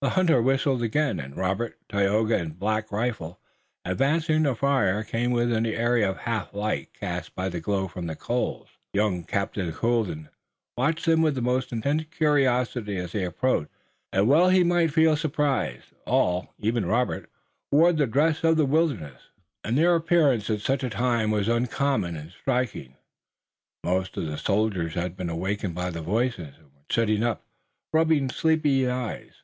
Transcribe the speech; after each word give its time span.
The 0.00 0.10
hunter 0.10 0.40
whistled 0.40 0.80
again, 0.80 1.18
and 1.18 1.36
Robert, 1.36 1.76
Tayoga 1.88 2.38
and 2.38 2.56
Black 2.56 2.92
Rifle, 2.92 3.40
advancing 3.84 4.36
from 4.36 4.42
the 4.44 4.54
forest, 4.54 5.10
came 5.10 5.32
within 5.32 5.64
the 5.64 5.74
area 5.74 6.08
of 6.08 6.18
half 6.18 6.54
light 6.54 6.94
cast 6.94 7.34
by 7.34 7.48
the 7.48 7.58
glow 7.58 7.88
from 7.88 8.06
the 8.06 8.14
coals, 8.14 8.68
young 8.92 9.24
Captain 9.24 9.72
Colden 9.72 10.28
watching 10.76 11.10
them 11.14 11.22
with 11.22 11.34
the 11.34 11.42
most 11.42 11.72
intense 11.72 12.04
curiosity 12.12 12.96
as 12.96 13.10
they 13.10 13.24
approached. 13.24 13.68
And 14.12 14.28
well 14.28 14.50
he 14.50 14.62
might 14.62 14.92
feel 14.92 15.16
surprise. 15.16 15.82
All, 16.06 16.54
even 16.60 16.86
Robert, 16.86 17.28
wore 17.72 17.92
the 17.92 18.06
dress 18.06 18.44
of 18.44 18.56
the 18.56 18.66
wilderness, 18.66 19.22
and 19.64 19.76
their 19.76 19.96
appearance 19.96 20.48
at 20.48 20.60
such 20.60 20.84
a 20.84 20.90
time 20.90 21.32
was 21.32 21.48
uncommon 21.48 22.14
and 22.14 22.30
striking. 22.30 22.94
Most 23.82 24.16
of 24.16 24.26
the 24.26 24.38
soldiers 24.38 24.94
had 24.94 25.16
been 25.16 25.28
awakened 25.28 25.74
by 25.74 25.90
the 25.90 26.02
voices, 26.02 26.54
and 26.56 26.66
were 26.66 26.84
sitting 26.88 27.24
up, 27.24 27.42
rubbing 27.92 28.30
sleepy 28.30 28.86
eyes. 28.88 29.32